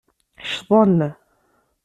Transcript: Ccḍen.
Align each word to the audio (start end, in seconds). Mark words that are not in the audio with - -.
Ccḍen. 0.51 0.99